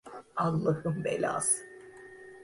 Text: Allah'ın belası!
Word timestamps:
Allah'ın 0.35 1.03
belası! 1.03 1.63